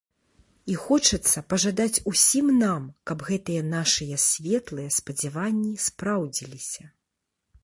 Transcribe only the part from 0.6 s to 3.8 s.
І хочацца пажадаць усім нам, каб гэтыя